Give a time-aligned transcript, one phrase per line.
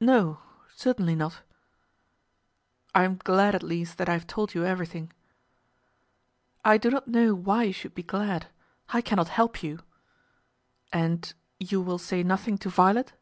[0.00, 0.38] "No;
[0.76, 1.40] certainly not."
[2.94, 5.14] "I am glad at least that I have told you everything."
[6.62, 8.48] "I do not know why you should be glad.
[8.90, 9.78] I cannot help you."
[10.92, 13.14] "And you will say nothing to Violet?"